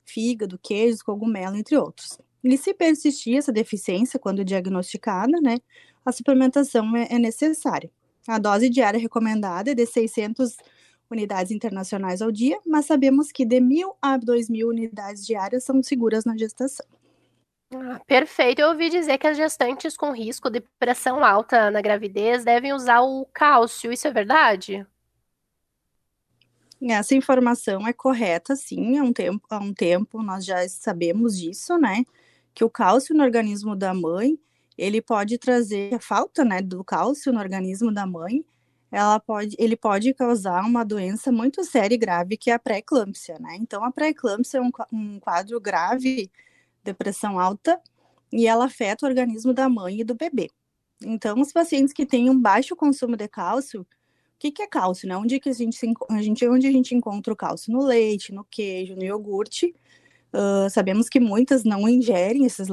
fígado, 0.05 0.59
queijos, 0.59 1.03
cogumelo, 1.03 1.57
entre 1.57 1.77
outros. 1.77 2.19
E 2.43 2.57
se 2.57 2.73
persistir 2.73 3.37
essa 3.37 3.53
deficiência 3.53 4.19
quando 4.19 4.45
diagnosticada, 4.45 5.41
né, 5.41 5.59
a 6.05 6.13
suplementação 6.13 6.97
é, 6.97 7.09
é 7.11 7.19
necessária. 7.19 7.91
A 8.27 8.39
dose 8.39 8.69
diária 8.69 9.01
recomendada 9.01 9.71
é 9.71 9.75
de 9.75 9.87
600 9.87 10.57
unidades 11.11 11.51
internacionais 11.51 12.21
ao 12.21 12.31
dia, 12.31 12.59
mas 12.67 12.87
sabemos 12.87 13.33
que 13.33 13.45
de 13.45 13.61
mil 13.61 13.95
a 14.01 14.17
dois 14.17 14.49
mil 14.49 14.69
unidades 14.69 15.27
diárias 15.27 15.65
são 15.65 15.83
seguras 15.83 16.25
na 16.25 16.37
gestação. 16.37 16.87
Ah, 17.73 18.01
perfeito. 18.07 18.61
Eu 18.61 18.69
ouvi 18.69 18.89
dizer 18.91 19.19
que 19.19 19.27
as 19.27 19.37
gestantes 19.37 19.97
com 19.97 20.11
risco 20.13 20.49
de 20.51 20.61
pressão 20.79 21.25
alta 21.25 21.71
na 21.71 21.81
gravidez 21.83 22.45
devem 22.45 22.73
usar 22.73 23.01
o 23.03 23.27
cálcio. 23.33 23.93
Isso 23.93 24.07
é 24.09 24.11
verdade? 24.11 24.87
Essa 26.81 27.15
informação 27.15 27.87
é 27.87 27.93
correta, 27.93 28.55
sim. 28.55 28.99
Há 28.99 29.03
um 29.03 29.13
tempo, 29.13 29.45
há 29.51 29.59
um 29.59 29.73
tempo 29.75 30.23
nós 30.23 30.45
já 30.45 30.67
sabemos 30.69 31.37
disso, 31.39 31.77
né? 31.77 32.05
Que 32.55 32.65
o 32.65 32.71
cálcio 32.71 33.15
no 33.15 33.23
organismo 33.23 33.77
da 33.77 33.95
mãe 33.95 34.39
ele 34.77 35.03
pode 35.03 35.39
trazer 35.39 35.95
a 35.95 36.01
falta, 36.01 36.45
né, 36.45 36.63
do 36.63 36.85
cálcio 36.85 37.33
no 37.33 37.41
organismo 37.41 37.93
da 37.93 38.07
mãe 38.07 38.45
ela 38.91 39.21
pode, 39.21 39.55
ele 39.59 39.77
pode 39.77 40.15
causar 40.15 40.65
uma 40.65 40.85
doença 40.85 41.31
muito 41.31 41.63
séria 41.65 41.95
e 41.95 41.99
grave, 41.99 42.37
que 42.37 42.51
é 42.51 42.55
a 42.55 42.59
pré-eclâmpsia, 42.59 43.39
né? 43.39 43.57
Então, 43.61 43.85
a 43.85 43.93
pré-eclâmpsia 43.93 44.59
é 44.59 44.63
um, 44.63 44.71
um 44.93 45.21
quadro 45.21 45.61
grave, 45.61 46.31
depressão 46.83 47.39
alta, 47.39 47.81
e 48.33 48.47
ela 48.47 48.65
afeta 48.65 49.05
o 49.05 49.09
organismo 49.09 49.53
da 49.53 49.69
mãe 49.69 50.01
e 50.01 50.05
do 50.05 50.15
bebê. 50.15 50.51
Então, 51.05 51.41
os 51.41 51.53
pacientes 51.53 51.93
que 51.93 52.07
têm 52.07 52.31
um 52.31 52.41
baixo 52.41 52.75
consumo 52.75 53.17
de 53.17 53.29
cálcio, 53.29 53.83
o 53.83 53.87
que, 54.39 54.51
que 54.51 54.63
é 54.63 54.67
cálcio, 54.67 55.07
né? 55.09 55.17
Onde 55.17 55.39
que 55.39 55.51
a 55.51 55.53
gente, 55.53 55.79
a 56.11 56.23
gente, 56.23 56.49
onde 56.49 56.67
a 56.67 56.73
gente 56.73 56.95
encontra 56.95 57.33
o 57.33 57.37
cálcio? 57.37 57.73
No 57.73 57.85
leite, 57.85 58.33
no 58.33 58.45
queijo, 58.45 58.97
no 58.97 59.05
iogurte. 59.05 59.75
Uh, 60.33 60.69
sabemos 60.71 61.09
que 61.09 61.19
muitas 61.19 61.65
não 61.65 61.89
ingerem 61.89 62.45
esses 62.45 62.69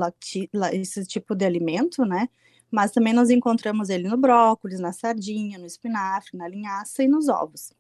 esse 0.74 1.06
tipo 1.06 1.34
de 1.34 1.46
alimento, 1.46 2.04
né? 2.04 2.28
mas 2.76 2.92
também 2.92 3.14
nós 3.14 3.30
encontramos 3.30 3.90
ele 3.90 4.10
no 4.10 4.18
brócolis, 4.18 4.80
na 4.80 4.92
sardinha, 4.92 5.58
no 5.58 5.66
espinafre, 5.66 6.38
na 6.38 6.48
linhaça 6.48 7.04
e 7.04 7.08
nos 7.08 7.30
ovos. 7.30 7.72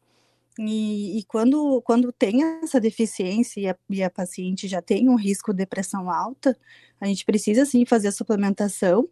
E, 0.57 1.19
e 1.19 1.23
quando, 1.25 1.81
quando 1.81 2.13
tem 2.13 2.41
essa 2.63 2.79
deficiência 2.79 3.59
e 3.59 3.67
a, 3.67 3.75
e 3.89 4.01
a, 4.01 4.09
paciente 4.09 4.69
já 4.69 4.81
tem 4.81 5.09
um 5.09 5.15
risco 5.15 5.53
de 5.53 5.65
pressão 5.65 6.09
alta, 6.09 6.57
a 6.99 7.05
gente 7.07 7.25
precisa 7.25 7.65
sim 7.65 7.85
fazer 7.85 8.07
a 8.07 8.11
suplementação 8.11 9.09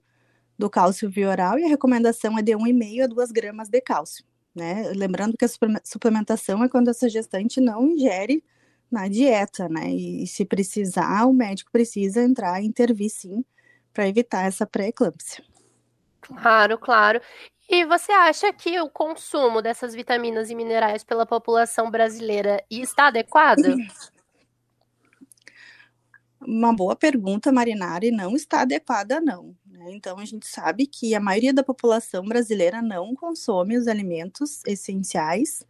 do 0.58 0.70
cálcio 0.70 1.10
via 1.10 1.30
oral 1.30 1.60
e 1.60 1.66
a 1.66 1.68
recomendação 1.68 2.38
é 2.38 2.42
de 2.42 2.54
1,5 2.54 3.04
a 3.04 3.08
2 3.08 3.32
gramas 3.32 3.68
de 3.68 3.82
cálcio. 3.82 4.24
Né? 4.56 4.90
Lembrando 4.96 5.36
que 5.36 5.44
a 5.44 5.50
suplementação 5.84 6.64
é 6.64 6.70
quando 6.70 6.90
essa 6.90 7.10
gestante 7.10 7.60
não 7.60 7.88
ingere 7.88 8.42
na 8.94 9.08
dieta, 9.08 9.68
né? 9.68 9.90
E, 9.90 10.24
e 10.24 10.28
se 10.28 10.46
precisar, 10.46 11.26
o 11.26 11.34
médico 11.34 11.72
precisa 11.72 12.22
entrar 12.22 12.62
e 12.62 12.66
intervir 12.66 13.10
sim 13.10 13.44
para 13.94 14.08
evitar 14.08 14.46
essa 14.46 14.66
pré-eclâmpsia. 14.66 15.44
Claro, 16.22 16.78
claro. 16.78 17.20
E 17.70 17.86
você 17.86 18.12
acha 18.12 18.52
que 18.54 18.80
o 18.80 18.90
consumo 18.90 19.62
dessas 19.62 19.94
vitaminas 19.96 20.50
e 20.50 20.56
minerais 20.56 21.04
pela 21.04 21.26
população 21.26 21.90
brasileira 21.90 22.64
está 22.70 23.08
adequado? 23.08 23.62
Uma 26.46 26.76
boa 26.76 26.96
pergunta, 26.96 27.54
Marinari, 27.54 28.12
não 28.12 28.36
está 28.36 28.62
adequada, 28.62 29.22
não. 29.22 29.56
Né? 29.66 29.94
Então, 29.94 30.20
a 30.20 30.26
gente 30.26 30.46
sabe 30.46 30.86
que 30.86 31.16
a 31.16 31.20
maioria 31.20 31.54
da 31.54 31.64
população 31.64 32.26
brasileira 32.26 32.82
não 32.82 33.16
consome 33.16 33.78
os 33.78 33.88
alimentos 33.88 34.62
essenciais 34.66 35.66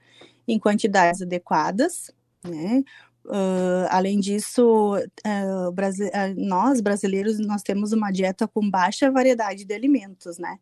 em 0.48 0.58
quantidades 0.58 1.22
adequadas, 1.22 2.12
né? 2.44 2.84
Uh, 3.26 3.88
além 3.90 4.20
disso, 4.20 4.98
uh, 4.98 5.72
Brasi 5.72 6.04
uh, 6.04 6.10
nós 6.36 6.82
brasileiros 6.82 7.40
nós 7.40 7.64
temos 7.64 7.94
uma 7.94 8.12
dieta 8.12 8.48
com 8.50 8.70
baixa 8.70 9.10
variedade 9.10 9.64
de 9.64 9.74
alimentos, 9.74 10.38
né? 10.38 10.60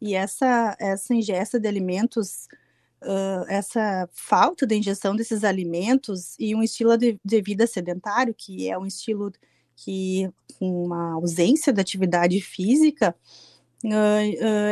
E 0.00 0.14
essa 0.14 0.76
essa 0.78 1.14
ingesta 1.14 1.58
de 1.58 1.66
alimentos, 1.66 2.46
essa 3.48 4.08
falta 4.12 4.66
de 4.66 4.76
ingestão 4.76 5.14
desses 5.16 5.44
alimentos 5.44 6.36
e 6.38 6.54
um 6.54 6.62
estilo 6.62 6.96
de, 6.96 7.18
de 7.24 7.42
vida 7.42 7.66
sedentário, 7.66 8.34
que 8.36 8.68
é 8.68 8.78
um 8.78 8.86
estilo 8.86 9.32
que 9.76 10.30
uma 10.60 11.14
ausência 11.14 11.72
da 11.72 11.82
atividade 11.82 12.40
física, 12.40 13.14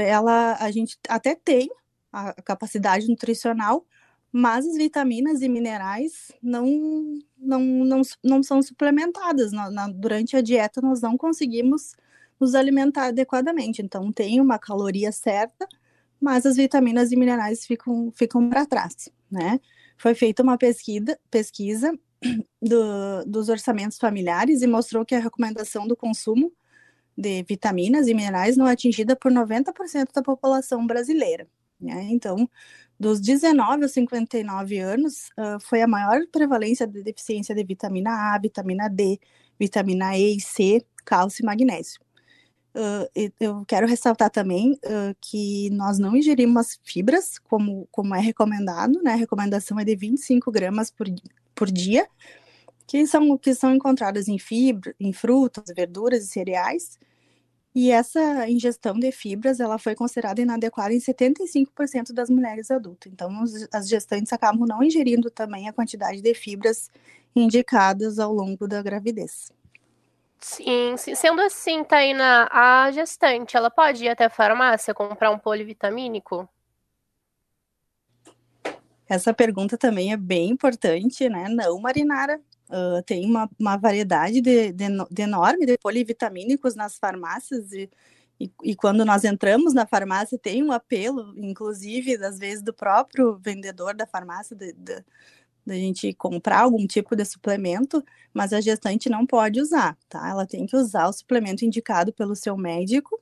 ela 0.06 0.56
a 0.60 0.70
gente 0.70 0.98
até 1.08 1.34
tem 1.34 1.70
a 2.12 2.34
capacidade 2.42 3.08
nutricional, 3.08 3.86
mas 4.32 4.66
as 4.66 4.76
vitaminas 4.76 5.42
e 5.42 5.48
minerais 5.48 6.32
não, 6.42 7.18
não, 7.38 7.60
não, 7.60 8.02
não 8.24 8.42
são 8.42 8.62
suplementadas. 8.62 9.52
Na, 9.52 9.70
na, 9.70 9.88
durante 9.88 10.34
a 10.36 10.40
dieta, 10.40 10.80
nós 10.80 11.02
não 11.02 11.18
conseguimos 11.18 11.94
nos 12.40 12.54
alimentar 12.54 13.08
adequadamente. 13.08 13.82
Então, 13.82 14.10
tem 14.10 14.40
uma 14.40 14.58
caloria 14.58 15.12
certa, 15.12 15.68
mas 16.18 16.46
as 16.46 16.56
vitaminas 16.56 17.12
e 17.12 17.16
minerais 17.16 17.66
ficam, 17.66 18.10
ficam 18.14 18.48
para 18.48 18.64
trás, 18.64 19.10
né? 19.30 19.60
Foi 19.98 20.14
feita 20.14 20.42
uma 20.42 20.56
pesquisa, 20.56 21.18
pesquisa 21.30 21.96
do, 22.60 23.24
dos 23.26 23.48
orçamentos 23.48 23.98
familiares 23.98 24.62
e 24.62 24.66
mostrou 24.66 25.04
que 25.04 25.14
a 25.14 25.20
recomendação 25.20 25.86
do 25.86 25.96
consumo 25.96 26.50
de 27.16 27.42
vitaminas 27.42 28.08
e 28.08 28.14
minerais 28.14 28.56
não 28.56 28.66
é 28.66 28.72
atingida 28.72 29.14
por 29.14 29.30
90% 29.30 30.12
da 30.14 30.22
população 30.22 30.86
brasileira. 30.86 31.46
Né? 31.82 32.08
Então, 32.10 32.48
dos 32.98 33.20
19 33.20 33.82
aos 33.82 33.92
59 33.92 34.78
anos, 34.78 35.28
uh, 35.38 35.58
foi 35.60 35.82
a 35.82 35.88
maior 35.88 36.24
prevalência 36.30 36.86
de 36.86 37.02
deficiência 37.02 37.54
de 37.54 37.64
vitamina 37.64 38.34
A, 38.34 38.38
vitamina 38.38 38.88
D, 38.88 39.18
vitamina 39.58 40.16
E 40.16 40.36
e 40.36 40.40
C, 40.40 40.84
cálcio 41.04 41.42
e 41.42 41.46
magnésio. 41.46 42.00
Uh, 42.74 43.30
eu 43.38 43.64
quero 43.66 43.86
ressaltar 43.86 44.30
também 44.30 44.72
uh, 44.72 45.14
que 45.20 45.68
nós 45.70 45.98
não 45.98 46.16
ingerimos 46.16 46.78
fibras, 46.82 47.38
como, 47.38 47.86
como 47.90 48.14
é 48.14 48.20
recomendado, 48.20 49.02
né? 49.02 49.12
A 49.12 49.16
recomendação 49.16 49.78
é 49.78 49.84
de 49.84 49.94
25 49.94 50.50
gramas 50.50 50.90
por, 50.90 51.06
por 51.54 51.70
dia, 51.70 52.06
que 52.86 53.06
são, 53.06 53.36
que 53.36 53.54
são 53.54 53.74
encontradas 53.74 54.28
em 54.28 54.38
fibra, 54.38 54.94
em 54.98 55.12
frutas, 55.12 55.64
verduras 55.74 56.24
e 56.24 56.28
cereais, 56.28 56.98
e 57.74 57.90
essa 57.90 58.48
ingestão 58.48 58.98
de 58.98 59.10
fibras, 59.10 59.58
ela 59.58 59.78
foi 59.78 59.94
considerada 59.94 60.42
inadequada 60.42 60.92
em 60.92 60.98
75% 60.98 62.12
das 62.12 62.28
mulheres 62.28 62.70
adultas. 62.70 63.10
Então, 63.10 63.30
as 63.72 63.88
gestantes 63.88 64.32
acabam 64.32 64.66
não 64.66 64.82
ingerindo 64.82 65.30
também 65.30 65.68
a 65.68 65.72
quantidade 65.72 66.20
de 66.20 66.34
fibras 66.34 66.90
indicadas 67.34 68.18
ao 68.18 68.32
longo 68.32 68.68
da 68.68 68.82
gravidez. 68.82 69.50
Sim, 70.38 70.96
sim. 70.98 71.14
sendo 71.14 71.40
assim, 71.40 71.84
Taina, 71.84 72.48
a 72.50 72.90
gestante, 72.90 73.56
ela 73.56 73.70
pode 73.70 74.04
ir 74.04 74.08
até 74.08 74.24
a 74.24 74.30
farmácia 74.30 74.92
comprar 74.92 75.30
um 75.30 75.38
polivitamínico? 75.38 76.46
Essa 79.08 79.32
pergunta 79.32 79.78
também 79.78 80.12
é 80.12 80.16
bem 80.16 80.50
importante, 80.50 81.28
né? 81.28 81.48
Não, 81.48 81.80
Marinara. 81.80 82.40
Uh, 82.72 83.02
tem 83.04 83.26
uma, 83.26 83.50
uma 83.58 83.76
variedade 83.76 84.40
de, 84.40 84.72
de, 84.72 84.86
de, 85.10 85.22
enorme 85.22 85.66
de 85.66 85.76
polivitamínicos 85.76 86.74
nas 86.74 86.96
farmácias 86.96 87.70
e, 87.70 87.90
e, 88.40 88.50
e, 88.64 88.74
quando 88.74 89.04
nós 89.04 89.24
entramos 89.24 89.74
na 89.74 89.86
farmácia 89.86 90.38
tem 90.38 90.62
um 90.62 90.72
apelo, 90.72 91.34
inclusive, 91.36 92.16
às 92.24 92.38
vezes, 92.38 92.62
do 92.62 92.72
próprio 92.72 93.36
vendedor 93.36 93.94
da 93.94 94.06
farmácia 94.06 94.56
de, 94.56 94.72
de, 94.72 95.04
de 95.66 95.74
gente 95.74 96.14
comprar 96.14 96.60
algum 96.60 96.86
tipo 96.86 97.14
de 97.14 97.26
suplemento, 97.26 98.02
mas 98.32 98.54
a 98.54 98.60
gestante 98.62 99.10
não 99.10 99.26
pode 99.26 99.60
usar, 99.60 99.94
tá? 100.08 100.30
Ela 100.30 100.46
tem 100.46 100.64
que 100.64 100.74
usar 100.74 101.08
o 101.08 101.12
suplemento 101.12 101.66
indicado 101.66 102.10
pelo 102.10 102.34
seu 102.34 102.56
médico 102.56 103.20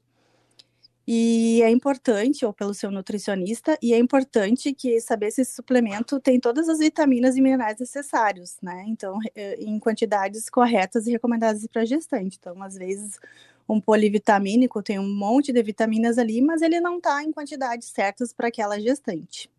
E 1.13 1.61
é 1.65 1.69
importante, 1.69 2.47
ou 2.47 2.53
pelo 2.53 2.73
seu 2.73 2.89
nutricionista, 2.89 3.77
e 3.83 3.93
é 3.93 3.99
importante 3.99 4.73
que 4.73 5.01
saber 5.01 5.33
se 5.33 5.41
esse 5.41 5.57
suplemento 5.57 6.21
tem 6.21 6.39
todas 6.39 6.69
as 6.69 6.79
vitaminas 6.79 7.37
e 7.37 7.41
minerais 7.41 7.81
necessários, 7.81 8.57
né? 8.63 8.85
Então, 8.87 9.19
eh, 9.35 9.57
em 9.59 9.77
quantidades 9.81 10.49
corretas 10.49 11.09
e 11.09 11.11
recomendadas 11.11 11.67
para 11.67 11.85
gestante. 11.85 12.39
Então, 12.39 12.63
às 12.63 12.77
vezes, 12.77 13.19
um 13.69 13.81
polivitamínico 13.81 14.85
tem 14.85 15.01
um 15.01 15.13
monte 15.13 15.53
de 15.53 15.61
vitaminas 15.65 16.17
ali, 16.17 16.41
mas 16.41 16.63
ele 16.63 16.79
não 16.79 16.99
está 16.99 17.25
em 17.25 17.33
quantidades 17.33 17.89
certas 17.89 18.33
para 18.33 18.47
aquela 18.47 18.79
gestante. 18.79 19.51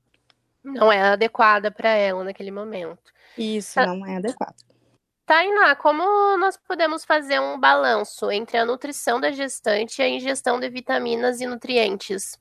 Não 0.63 0.89
é 0.89 1.01
adequada 1.01 1.69
para 1.69 1.89
ela 1.89 2.23
naquele 2.23 2.51
momento. 2.51 3.11
Isso, 3.37 3.77
ah, 3.77 3.87
não 3.87 4.05
é 4.05 4.15
adequado. 4.15 4.55
Tainá, 5.25 5.75
como 5.75 6.03
nós 6.37 6.57
podemos 6.57 7.05
fazer 7.05 7.39
um 7.39 7.59
balanço 7.59 8.29
entre 8.31 8.57
a 8.57 8.65
nutrição 8.65 9.19
da 9.19 9.31
gestante 9.31 10.01
e 10.01 10.03
a 10.03 10.09
ingestão 10.09 10.59
de 10.59 10.69
vitaminas 10.69 11.39
e 11.39 11.45
nutrientes? 11.45 12.39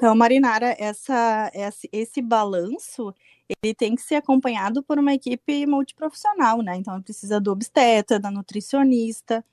Então, 0.00 0.14
Marinara, 0.14 0.74
essa, 0.78 1.52
esse, 1.92 2.22
balanço 2.22 3.14
ele 3.62 3.74
tem 3.74 3.94
que 3.94 4.00
ser 4.00 4.14
acompanhado 4.14 4.82
por 4.82 4.98
uma 4.98 5.12
equipe 5.12 5.66
multiprofissional, 5.66 6.62
né? 6.62 6.76
Então, 6.76 7.02
precisa 7.02 7.38
do 7.38 7.52
obstetra, 7.52 8.18
da 8.18 8.30
nutricionista, 8.30 9.44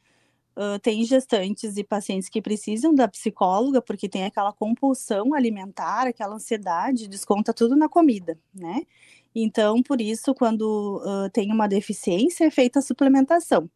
uh, 0.55 0.79
tem 0.79 1.03
gestantes 1.03 1.75
e 1.75 1.83
pacientes 1.83 2.29
que 2.29 2.41
precisam 2.41 2.95
da 2.95 3.09
psicóloga, 3.09 3.81
porque 3.81 4.07
tem 4.07 4.23
aquela 4.23 4.53
compulsão 4.53 5.33
alimentar, 5.33 6.07
aquela 6.07 6.35
ansiedade, 6.35 7.09
desconta 7.09 7.53
tudo 7.53 7.75
na 7.75 7.89
comida, 7.89 8.39
né? 8.53 8.83
Então, 9.39 9.83
por 9.83 10.01
isso, 10.01 10.33
quando 10.33 10.97
uh, 11.05 11.29
tem 11.29 11.51
uma 11.51 11.67
deficiência, 11.67 12.45
é 12.45 12.49
feita 12.49 12.79
a 12.79 12.81
suplementação. 12.81 13.69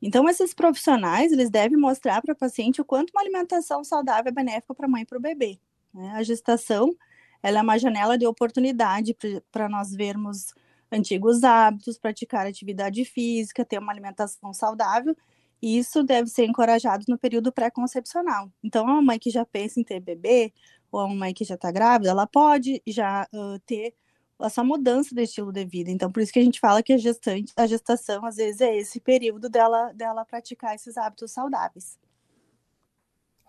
Então, 0.00 0.28
esses 0.28 0.54
profissionais, 0.54 1.32
eles 1.32 1.50
devem 1.50 1.76
mostrar 1.76 2.22
para 2.22 2.34
o 2.34 2.36
paciente 2.36 2.80
o 2.80 2.84
quanto 2.84 3.10
uma 3.10 3.20
alimentação 3.20 3.82
saudável 3.82 4.28
é 4.28 4.32
benéfica 4.32 4.72
para 4.72 4.86
a 4.86 4.88
mãe 4.88 5.02
e 5.02 5.04
para 5.04 5.18
o 5.18 5.20
bebê. 5.20 5.58
Né? 5.92 6.12
A 6.12 6.22
gestação, 6.22 6.94
ela 7.42 7.58
é 7.58 7.62
uma 7.62 7.78
janela 7.78 8.16
de 8.16 8.24
oportunidade 8.28 9.16
para 9.50 9.68
nós 9.68 9.90
vermos 9.90 10.54
antigos 10.92 11.42
hábitos, 11.42 11.98
praticar 11.98 12.46
atividade 12.46 13.04
física, 13.04 13.64
ter 13.64 13.80
uma 13.80 13.90
alimentação 13.90 14.54
saudável, 14.54 15.16
e 15.60 15.78
isso 15.78 16.04
deve 16.04 16.28
ser 16.28 16.44
encorajado 16.44 17.06
no 17.08 17.18
período 17.18 17.50
pré-concepcional. 17.50 18.48
Então, 18.62 18.86
a 18.86 19.02
mãe 19.02 19.18
que 19.18 19.30
já 19.30 19.44
pensa 19.44 19.80
em 19.80 19.84
ter 19.84 19.98
bebê, 19.98 20.52
ou 20.92 21.00
a 21.00 21.08
mãe 21.08 21.34
que 21.34 21.44
já 21.44 21.56
está 21.56 21.72
grávida, 21.72 22.10
ela 22.10 22.24
pode 22.24 22.80
já 22.86 23.26
uh, 23.34 23.58
ter 23.66 23.94
essa 24.42 24.64
mudança 24.64 25.14
de 25.14 25.22
estilo 25.22 25.52
de 25.52 25.64
vida. 25.64 25.90
Então, 25.90 26.10
por 26.10 26.22
isso 26.22 26.32
que 26.32 26.38
a 26.38 26.44
gente 26.44 26.60
fala 26.60 26.82
que 26.82 26.92
a 26.92 26.98
gestante, 26.98 27.52
a 27.56 27.66
gestação, 27.66 28.24
às 28.24 28.36
vezes, 28.36 28.60
é 28.60 28.76
esse 28.76 29.00
período 29.00 29.48
dela, 29.48 29.92
dela 29.92 30.24
praticar 30.24 30.74
esses 30.74 30.96
hábitos 30.96 31.32
saudáveis. 31.32 31.98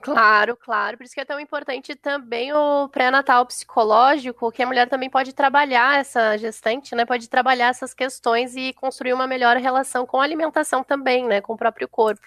Claro, 0.02 0.58
claro. 0.58 0.98
Por 0.98 1.04
isso 1.04 1.14
que 1.14 1.22
é 1.22 1.26
tão 1.26 1.40
importante 1.40 1.94
também 1.96 2.52
o 2.54 2.90
pré-natal 2.90 3.46
psicológico, 3.46 4.52
que 4.52 4.64
a 4.64 4.66
mulher 4.66 4.90
também 4.90 5.10
pode 5.10 5.32
trabalhar 5.32 6.00
essa 6.00 6.38
gestante, 6.38 6.96
né? 6.96 7.06
Pode 7.06 7.30
trabalhar 7.30 7.68
essas 7.68 7.94
questões 7.94 8.56
e 8.56 8.74
construir 8.74 9.14
uma 9.14 9.28
melhor 9.28 9.58
relação 9.58 10.06
com 10.06 10.20
a 10.20 10.24
alimentação 10.24 10.84
também, 10.84 11.26
né? 11.28 11.40
Com 11.40 11.54
o 11.54 11.58
próprio 11.58 11.88
corpo. 11.88 12.26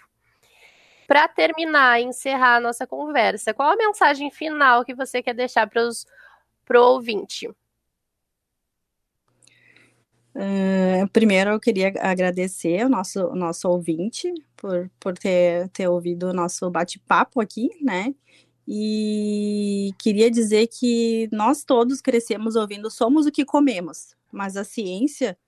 Para 1.07 1.27
terminar 1.27 2.01
e 2.01 2.05
encerrar 2.05 2.57
a 2.57 2.61
nossa 2.61 2.87
conversa, 2.87 3.53
qual 3.53 3.73
a 3.73 3.77
mensagem 3.77 4.31
final 4.31 4.85
que 4.85 4.95
você 4.95 5.21
quer 5.21 5.35
deixar 5.35 5.69
para 5.69 5.83
o 6.81 6.83
ouvinte? 6.83 7.49
Uh, 10.35 11.09
primeiro, 11.13 11.51
eu 11.51 11.61
queria 11.61 11.93
agradecer 12.01 12.85
o 12.85 12.89
nosso, 12.89 13.25
o 13.27 13.37
nosso 13.37 13.69
ouvinte 13.69 14.33
por, 14.57 14.91
por 14.99 15.17
ter, 15.17 15.69
ter 15.69 15.89
ouvido 15.89 16.29
o 16.29 16.33
nosso 16.33 16.69
bate-papo 16.71 17.41
aqui, 17.41 17.71
né? 17.81 18.13
E 18.67 19.93
queria 19.99 20.31
dizer 20.31 20.67
que 20.69 21.29
nós 21.31 21.65
todos 21.65 22.01
crescemos 22.01 22.57
ouvindo 22.57 22.91
somos 22.91 23.27
o 23.27 23.31
que 23.33 23.45
comemos, 23.45 24.17
mas 24.33 24.57
a 24.57 24.65
ciência 24.65 25.39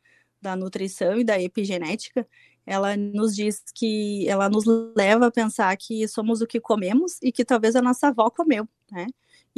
da 0.41 0.55
nutrição 0.55 1.19
e 1.19 1.25
da 1.25 1.41
epigenética, 1.41 2.27
ela 2.65 2.97
nos 2.97 3.35
diz 3.35 3.63
que 3.75 4.29
ela 4.29 4.49
nos 4.49 4.65
leva 4.97 5.27
a 5.27 5.31
pensar 5.31 5.77
que 5.77 6.07
somos 6.07 6.41
o 6.41 6.47
que 6.47 6.61
comemos 6.61 7.19
e 7.23 7.33
que 7.33 7.45
talvez 7.45 7.75
a 7.75 7.83
nossa 7.83 8.09
avó 8.09 8.31
comeu, 8.31 8.69
né? 8.93 9.07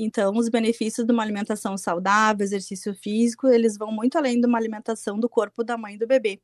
Então, 0.00 0.32
os 0.36 0.48
benefícios 0.48 1.04
de 1.04 1.12
uma 1.12 1.24
alimentação 1.24 1.76
saudável, 1.76 2.44
exercício 2.44 2.94
físico, 2.94 3.48
eles 3.48 3.76
vão 3.76 3.90
muito 3.90 4.16
além 4.16 4.40
de 4.40 4.46
uma 4.46 4.56
alimentação 4.56 5.18
do 5.18 5.28
corpo 5.28 5.64
da 5.64 5.76
mãe 5.76 5.96
e 5.96 5.98
do 5.98 6.06
bebê. 6.06 6.40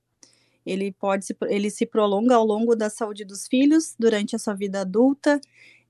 Ele 0.66 0.90
pode 0.90 1.26
se, 1.26 1.36
ele 1.42 1.70
se 1.70 1.86
prolonga 1.86 2.34
ao 2.34 2.44
longo 2.44 2.74
da 2.74 2.90
saúde 2.90 3.24
dos 3.24 3.46
filhos 3.46 3.94
durante 3.96 4.34
a 4.34 4.40
sua 4.40 4.54
vida 4.54 4.80
adulta, 4.80 5.40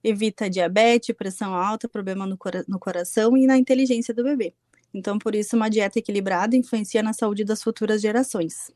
evita 0.03 0.51
diabetes, 0.51 1.17
pressão 1.17 1.55
alta, 1.55 1.89
problema 1.89 2.27
no, 2.27 2.37
cora 2.37 2.63
no 2.69 2.79
coração 2.79 3.35
e 3.35 3.47
na 3.47 3.57
inteligência 3.57 4.13
do 4.13 4.23
bebê. 4.23 4.53
Então, 4.93 5.19
por 5.19 5.35
isso, 5.35 5.57
uma 5.57 5.71
dieta 5.71 5.99
equilibrada 5.99 6.55
influencia 6.57 7.03
na 7.03 7.15
saúde 7.15 7.45
das 7.45 7.63
futuras 7.63 8.03
gerações. 8.03 8.71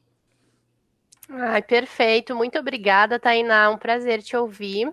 Ai, 1.29 1.61
perfeito. 1.61 2.35
Muito 2.35 2.59
obrigada, 2.59 3.21
Tainá. 3.21 3.71
Um 3.71 3.77
prazer 3.77 4.23
te 4.23 4.35
ouvir. 4.35 4.91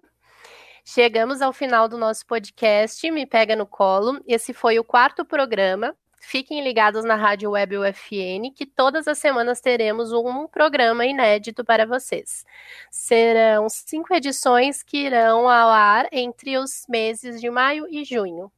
Chegamos 0.88 1.41
ao 1.41 1.52
final 1.52 1.88
do 1.89 1.98
nosso 1.98 2.24
podcast 2.28 3.10
Me 3.10 3.26
Pega 3.26 3.56
no 3.56 3.65
Colo. 3.65 4.21
Esse 4.28 4.54
foi 4.54 4.78
o 4.78 4.84
quarto 4.84 5.26
programa. 5.26 5.95
Fiquem 6.21 6.63
ligados 6.63 7.04
na 7.04 7.15
Rádio 7.15 7.50
Web 7.52 7.76
UFN, 7.80 8.54
que 8.56 8.67
todas 8.67 9.08
as 9.08 9.17
semanas 9.17 9.60
teremos 9.60 10.13
um 10.13 10.48
programa 10.48 11.04
inédito 11.04 11.65
para 11.65 11.88
vocês. 11.88 12.45
Serão 12.91 13.67
cinco 13.67 14.13
edições 14.13 14.84
que 14.84 14.98
irão 14.98 15.50
ao 15.50 15.69
ar 15.69 16.08
entre 16.12 16.56
os 16.56 16.86
meses 16.88 17.41
de 17.41 17.50
maio 17.50 17.88
e 17.89 18.06
junho. 18.06 18.52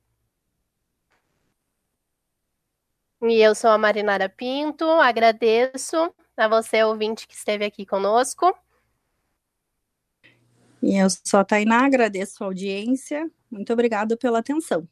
E 3.22 3.42
eu 3.42 3.56
sou 3.56 3.70
a 3.70 3.78
Marinara 3.78 4.28
Pinto, 4.28 4.84
agradeço 4.86 6.14
a 6.36 6.48
você, 6.50 6.84
ouvinte, 6.84 7.26
que 7.26 7.36
esteve 7.36 7.64
aqui 7.64 7.86
conosco. 7.86 8.54
E 10.88 10.96
eu 10.96 11.08
sou 11.10 11.42
a 11.42 11.44
Tainá, 11.44 11.86
agradeço 11.86 12.42
a 12.42 12.48
audiência. 12.48 13.30
Muito 13.52 13.74
obrigado 13.74 14.18
pela 14.18 14.40
atenção. 14.40 14.88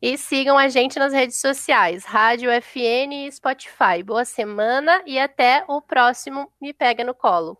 E 0.00 0.16
sigam 0.16 0.56
a 0.56 0.68
gente 0.68 1.00
nas 1.00 1.12
redes 1.12 1.40
sociais, 1.40 2.04
Rádio 2.04 2.48
FN 2.62 3.12
e 3.12 3.32
Spotify. 3.32 4.04
Boa 4.04 4.24
semana 4.24 5.02
e 5.04 5.18
até 5.18 5.64
o 5.66 5.82
próximo 5.82 6.48
Me 6.60 6.72
Pega 6.72 7.02
no 7.02 7.12
Colo. 7.12 7.58